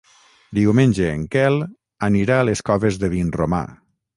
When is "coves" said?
2.71-2.99